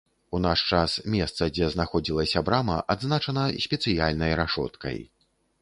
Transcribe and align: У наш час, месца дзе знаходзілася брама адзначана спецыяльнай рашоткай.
У 0.35 0.37
наш 0.45 0.61
час, 0.77 0.95
месца 1.15 1.49
дзе 1.57 1.67
знаходзілася 1.75 2.43
брама 2.49 2.79
адзначана 2.95 3.47
спецыяльнай 3.67 4.37
рашоткай. 4.41 4.97